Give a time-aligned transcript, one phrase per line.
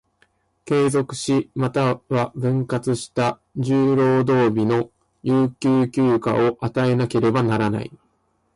[0.65, 4.89] 継続し、又は分割した十労働日の
[5.21, 7.91] 有給休暇を与えなければならない。